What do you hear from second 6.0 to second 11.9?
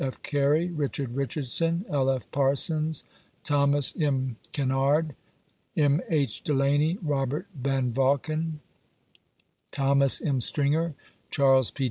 H. Delany, Robert Vanvanken, Thomas M. Stringer, Charle* P.